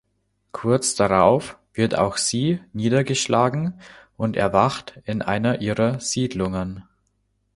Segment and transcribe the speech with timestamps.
[0.51, 3.79] Kurz darauf wird auch sie niedergeschlagen
[4.17, 6.85] und erwacht in einer ihrer Siedlungen.